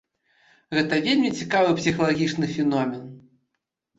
[0.77, 3.03] Гэта вельмі цікавы псіхалагічны феномен.